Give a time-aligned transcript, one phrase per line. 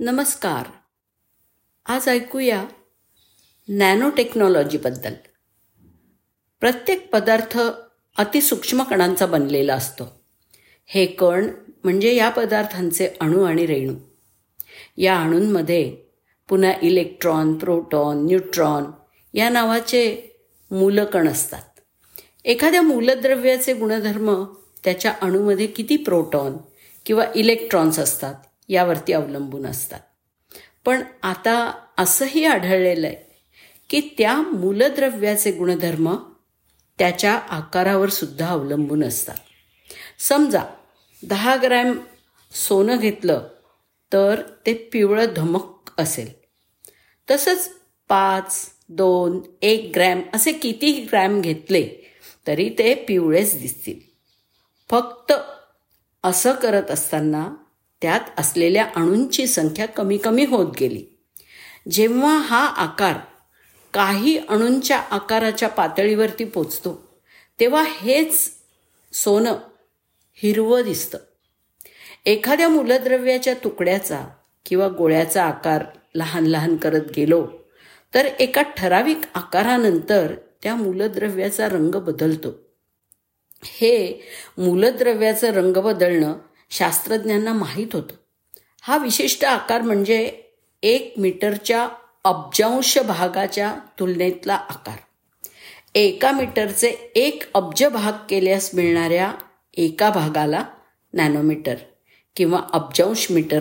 [0.00, 0.66] नमस्कार.
[1.86, 2.64] आज ऐकूया
[3.68, 5.12] नॅनो टेक्नॉलॉजीबद्दल
[6.60, 7.58] प्रत्येक पदार्थ
[8.18, 10.20] अतिसूक्ष्म कणांचा बनलेला असतो.
[10.86, 11.50] हे कण
[11.84, 13.94] म्हणजे या पदार्थांचे अणू आणि रेणू.
[14.96, 15.96] या अणूंमध्ये
[16.48, 18.84] पुन्हा इलेक्ट्रॉन प्रोटॉन न्यूट्रॉन
[19.34, 20.36] या नावाचे
[20.70, 21.80] मूलकण असतात.
[22.44, 24.44] एखाद्या मूलद्रव्याचे गुणधर्म
[24.84, 26.56] त्याच्या अणूमध्ये किती प्रोटॉन
[27.06, 28.34] किंवा इलेक्ट्रॉन्स असतात
[28.68, 30.00] यावरती अवलंबून असतात.
[30.84, 33.16] पण आता असंही आढळलेलं आहे
[33.90, 36.16] की त्या मूलद्रव्याचे गुणधर्म
[36.98, 39.34] त्याच्या आकारावर सुद्धा अवलंबून असतात.
[40.18, 40.62] समजा
[41.22, 41.98] दहा ग्रॅम
[42.52, 43.48] सोनं घेतलं
[44.12, 46.32] तर ते पिवळं धमक असेल.
[47.30, 47.70] तसंच
[48.08, 52.12] पाच दोन एक ग्रॅम असे किती ग्रॅम घेतले
[52.46, 54.00] तरी ते पिवळेच दिसतील.
[54.90, 55.32] फक्त
[56.22, 57.54] असं करत असताना
[58.04, 61.04] त्यात असलेल्या अणूंची संख्या कमी कमी होत गेली.
[61.90, 63.16] जेव्हा हा आकार
[63.92, 67.20] काही अणूंच्या आकाराच्या पातळीवरती पोचतो
[67.60, 68.50] तेव्हा हेच
[69.12, 69.54] सोनं
[70.34, 71.18] हिरवं दिसतं.
[72.26, 74.24] एखाद्या मूलद्रव्याच्या तुकड्याचा
[74.66, 77.46] किंवा गोळ्याचा आकार लहान लहान करत गेलो
[78.14, 82.48] तर एका ठराविक आकारानंतर त्या मूलद्रव्याचा रंग बदलतो.
[83.64, 84.22] हे
[84.58, 86.34] मूलद्रव्याचं रंग बदलणं
[86.74, 88.14] शास्त्रज्ञांना माहीत होतं.
[88.80, 90.42] हा विशिष्ट आकार म्हणजे
[90.82, 91.88] एक मीटरच्या
[92.24, 94.96] अब्जांश भागाच्या तुलनेतला आकार.
[95.94, 99.32] एका मीटरचे एक अब्ज भाग केल्यास मिळणाऱ्या
[99.74, 100.64] एका भागाला
[101.12, 101.74] नॅनोमीटर
[102.36, 103.60] किंवा अब्जांश मीटर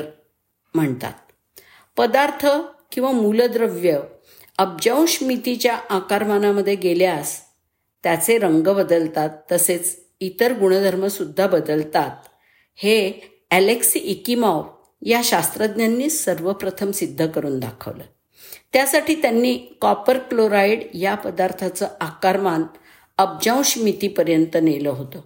[0.73, 1.13] म्हणतात.
[1.97, 2.47] पदार्थ
[2.91, 3.99] किंवा मूलद्रव्य
[4.57, 7.41] अब्जांश मितीच्या आकारमानामध्ये गेल्यास
[8.03, 12.11] त्याचे रंग बदलतात तसेच इतर गुणधर्मसुद्धा बदलतात.
[12.75, 13.13] हे
[13.51, 14.63] ॲलेक्सी इकिमॉव
[15.01, 18.03] या शास्त्रज्ञांनी सर्वप्रथम सिद्ध करून दाखवलं.
[18.73, 22.63] त्यासाठी त्यांनी कॉपर क्लोराईड या पदार्थाचं आकारमान
[23.17, 25.21] अब्जांश मितीपर्यंत नेलं होतं.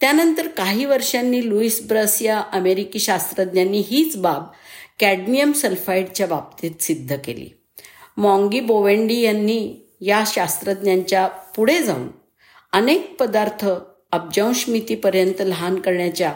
[0.00, 4.44] त्यानंतर काही वर्षांनी लुईस ब्रस या अमेरिकी शास्त्रज्ञांनी हीच बाब
[5.00, 7.50] कॅडमियम सल्फाईडच्या बाबतीत सिद्ध केली.
[8.16, 12.08] मॉंगी बोवेंडी यांनी या शास्त्रज्ञांच्या पुढे जाऊन
[12.72, 13.66] अनेक पदार्थ
[14.12, 16.32] अब्जांश मितीपर्यंत लहान करण्याच्या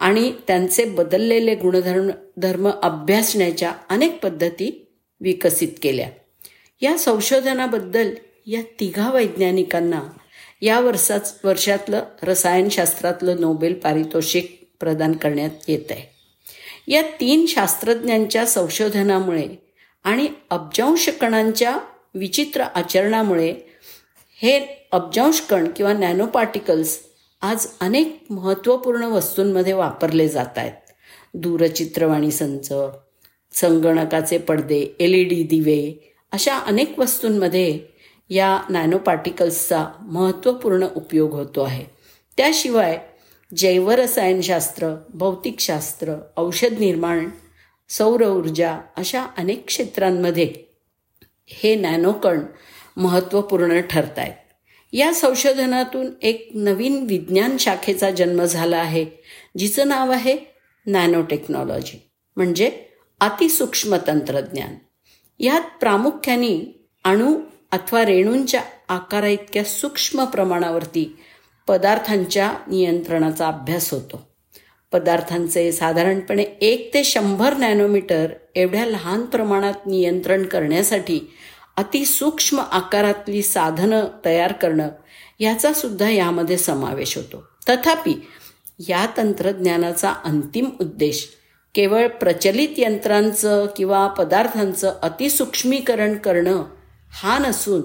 [0.00, 4.88] आणि त्यांचे बदललेले गुणधर्म धर्म अभ्यासण्याच्या अनेक पद्धती
[5.20, 6.08] विकसित केल्या.
[6.80, 8.14] या संशोधनाबद्दल
[8.46, 10.00] या तिघा वैज्ञानिकांना
[10.62, 16.02] या वर्षाच वर्षातलं रसायनशास्त्रातलं नोबेल पारितोषिक प्रदान करण्यात येत आहे
[16.88, 19.48] या तीन शास्त्रज्ञांच्या संशोधनामुळे
[20.04, 21.78] आणि अब्जांश कणांच्या
[22.14, 23.54] विचित्र आचरणामुळे
[24.42, 24.58] हे
[24.92, 26.98] अब्जांश कण किंवा नॅनो पार्टिकल्स
[27.42, 30.72] आज अनेक महत्त्वपूर्ण वस्तूंमध्ये वापरले जात आहेत.
[31.34, 32.72] दूरचित्रवाणी संच
[33.52, 37.80] संगणकाचे पडदे एल ई डी दिवे अशा अनेक वस्तूंमध्ये
[38.30, 41.84] या नॅनो पार्टिकल्सचा महत्त्वपूर्ण उपयोग होतो आहे.
[42.36, 42.98] त्याशिवाय
[43.56, 47.28] जैवरसायनशास्त्र भौतिकशास्त्र औषध निर्माण
[47.88, 50.52] सौर ऊर्जा अशा अनेक क्षेत्रांमध्ये
[51.48, 52.40] हे नॅनोकण
[52.96, 54.49] महत्त्वपूर्ण ठरत आहेत.
[54.92, 59.06] या संशोधनातून एक नवीन विज्ञान शाखेचा जन्म झाला आहे
[59.58, 60.36] जिचं नाव आहे
[60.86, 61.98] नॅनो टेक्नॉलॉजी
[62.36, 62.70] म्हणजे
[63.20, 64.74] अतिसूक्ष्म तंत्रज्ञान.
[65.40, 67.40] यात प्रामुख्याने अणू
[67.72, 71.16] अथवा रेणूंच्या आकारा इतक्या सूक्ष्म प्रमाणावरती
[71.68, 74.28] पदार्थांच्या नियंत्रणाचा अभ्यास होतो.
[74.92, 81.20] पदार्थांचे साधारणपणे एक ते शंभर नॅनोमीटर एवढ्या लहान प्रमाणात नियंत्रण करण्यासाठी
[81.80, 84.88] अतिसूक्ष्म आकारातली साधनं तयार करणं
[85.40, 87.44] याचा सुद्धा यामध्ये समावेश होतो.
[87.68, 88.14] तथापि
[88.78, 91.28] या तंत्रज्ञानाचा अंतिम उद्देश
[91.74, 96.64] केवळ प्रचलित यंत्रांचं किंवा पदार्थांचं अतिसूक्ष्मीकरण करणं
[97.10, 97.82] हा नसून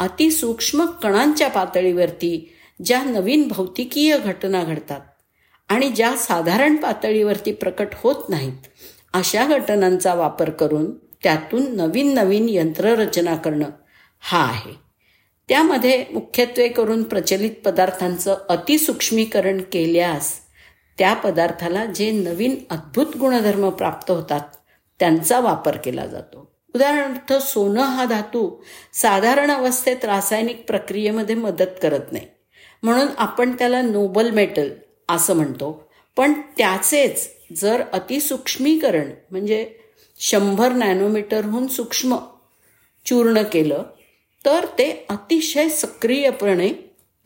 [0.00, 2.54] अतिसूक्ष्म कणांच्या पातळीवरती
[2.84, 5.00] ज्या नवीन भौतिकीय घटना घडतात
[5.68, 8.66] आणि ज्या साधारण पातळीवरती प्रकट होत नाहीत
[9.14, 10.90] अशा घटनांचा वापर करून
[11.22, 13.70] त्यातून नवीन नवीन यंत्ररचना करणं
[14.20, 14.72] हा आहे.
[15.48, 20.40] त्यामध्ये मुख्यत्वे करून प्रचलित पदार्थांचं अतिसूक्ष्मीकरण केल्यास
[20.98, 24.40] त्या पदार्थाला जे नवीन अद्भुत गुणधर्म प्राप्त होतात
[24.98, 26.56] त्यांचा वापर केला जातो.
[26.74, 28.62] उदाहरणार्थ सोनं हा धातू
[28.92, 32.26] साधारण अवस्थेत रासायनिक प्रक्रियेमध्ये मदत करत नाही.
[32.82, 34.70] म्हणून आपण त्याला नोबल मेटल
[35.08, 35.90] असं म्हणतो.
[36.16, 39.74] पण त्याचेच जर अतिसूक्ष्मीकरण म्हणजे
[40.18, 42.16] शंभर नॅनोमीटरहून सूक्ष्म
[43.06, 43.82] चूर्ण केलं
[44.44, 46.72] तर ते अतिशय सक्रियपणे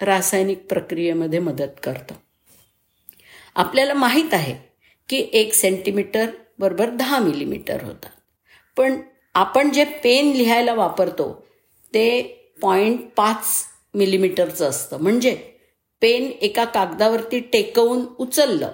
[0.01, 2.15] रासायनिक प्रक्रियेमध्ये मदत करतं.
[3.55, 4.55] आपल्याला माहीत आहे
[5.09, 6.27] की एक सेंटीमीटर
[6.59, 8.11] बरोबर दहा मिलीमीटर होतात.
[8.77, 9.01] पण
[9.35, 11.47] आपण जे पेन लिहायला वापरतो
[11.95, 12.23] ते
[12.63, 13.47] पॉईंट पाच
[13.95, 14.99] मिलीमीटरचं असतं.
[15.01, 15.35] म्हणजे
[16.01, 18.73] पेन एका कागदावरती टेकवून उचललं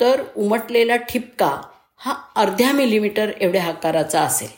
[0.00, 1.62] तर उमटलेला ठिपका
[2.02, 4.48] हा अर्ध्या मिलीमीटर एवढ्या आकाराचा असेल.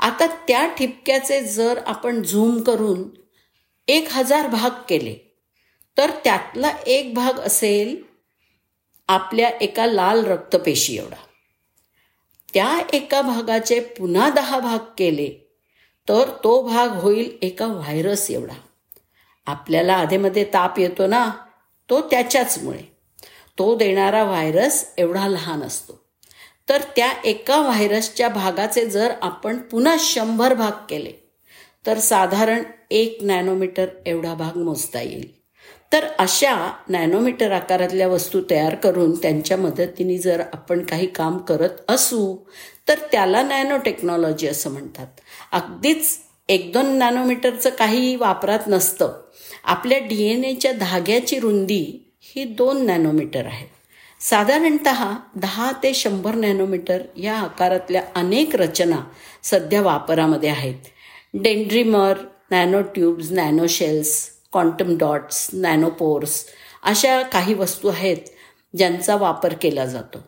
[0.00, 3.02] आता त्या ठिपक्याचे जर आपण झूम करून
[3.88, 5.14] एक हजार भाग केले
[5.96, 7.96] तर त्यातला एक भाग असेल
[9.08, 11.16] आपल्या एका लाल रक्तपेशी एवढा.
[12.54, 15.30] त्या एका भागाचे पुन्हा दहा भाग केले
[16.08, 18.58] तर तो भाग होईल एका व्हायरस एवढा.
[19.46, 21.30] आपल्याला आधेमध्ये ताप येतो ना
[21.90, 22.82] तो त्याच्याचमुळे.
[23.58, 26.05] तो देणारा व्हायरस एवढा लहान असतो.
[26.68, 31.12] तर त्या एका व्हायरसच्या भागाचे जर आपण पुन्हा शंभर भाग केले
[31.86, 35.36] तर साधारण एक नॅनोमीटर एवढा भाग मोजता येईल.
[35.92, 42.36] तर अशा नॅनोमीटर आकारातल्या वस्तू तयार करून त्यांच्या मदतीने जर आपण काही काम करत असू
[42.88, 45.06] तर त्याला नॅनो टेक्नॉलॉजी असं म्हणतात.
[45.52, 49.12] अगदीच एक दोन नॅनोमीटरचं काही वापरात नसतं.
[49.64, 53.75] आपल्या डी एन एच्या धाग्याची रुंदी ही दोन नॅनोमीटर आहे.
[54.20, 54.88] साधारणत
[55.36, 59.00] दहा ते शंभर नॅनोमीटर या आकारातल्या अनेक रचना
[59.42, 60.74] सध्या वापरामध्ये आहेत.
[61.34, 62.18] Dendrimer
[62.50, 66.44] nano tubes nano shells quantum dots nanopores
[66.82, 68.16] अशा काही वस्तू आहेत
[68.76, 70.18] ज्यांचा वापर केला जातो.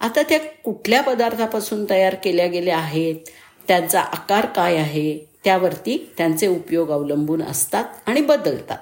[0.00, 3.16] आता त्या कुठल्या पदार्थापासून तयार केल्या गेल्या आहेत?
[3.68, 5.18] त्यांचा आकार काय आहे?
[5.44, 8.78] त्यावरती त्यांचे उपयोग अवलंबून असतात आणि बदलतात.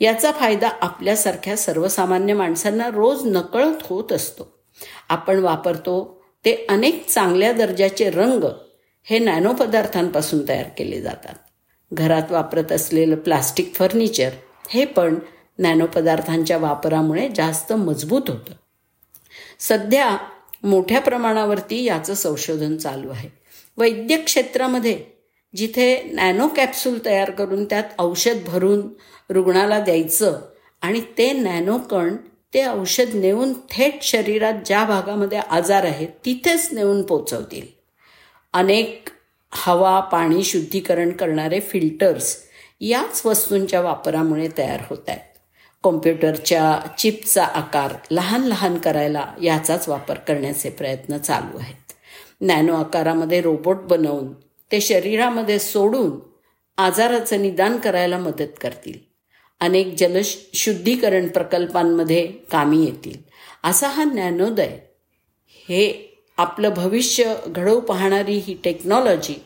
[0.00, 4.54] याचा फायदा आपल्यासारख्या सर्वसामान्य माणसांना रोज नकळत होत असतो.
[5.08, 8.44] आपण वापरतो ते अनेक चांगल्या दर्जाचे रंग
[9.02, 11.34] हे नॅनो पदार्थांपासून तयार केले जातात.
[11.92, 14.30] घरात वापरत असलेलं प्लास्टिक फर्निचर
[14.70, 15.18] हे पण
[15.58, 18.52] नॅनो पदार्थांच्या वापरामुळे जास्त मजबूत होतं.
[19.58, 20.16] सध्या
[20.62, 23.28] मोठ्या प्रमाणावरती याचं संशोधन चालू आहे.
[23.76, 25.13] वैद्यक क्षेत्रामध्ये
[25.56, 28.88] जिथे नॅनो कॅप्सूल तयार करून त्यात औषध भरून
[29.30, 30.40] रुग्णाला द्यायचं
[30.82, 32.16] आणि ते नॅनो कण
[32.54, 37.66] ते औषध नेऊन थेट शरीरात ज्या भागामध्ये आजार आहेत तिथेच नेऊन पोचवतील.
[38.52, 39.08] अनेक
[39.52, 42.36] हवा पाणी शुद्धीकरण करणारे फिल्टर्स
[42.80, 45.38] याच वस्तूंच्या वापरामुळे तयार होत आहेत.
[45.82, 51.92] कॉम्प्युटरच्या चिपचा आकार लहान लहान करायला याचाच वापर करण्याचे प्रयत्न चालू आहेत.
[52.40, 54.32] नॅनो आकारामध्ये रोबोट बनवून
[54.74, 56.12] ते शरीरामध्ये सोडून
[56.76, 58.98] आजाराचं निदान करायला मदत करतील.
[59.60, 63.18] अनेक जलशुद्धीकरण प्रकल्पांमध्ये कामी येतील.
[63.64, 64.78] असा हा ज्ञानोदय.
[65.48, 69.42] हे आपलं भविष्य घडवू पाहणारी ही टेक्नॉलॉजी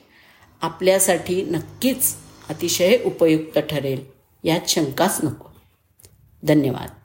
[0.63, 2.15] आपल्यासाठी नक्कीच
[2.49, 4.05] अतिशय उपयुक्त ठरेल.
[4.45, 5.49] यात शंकाच नको.
[6.43, 6.98] धन्यवाद.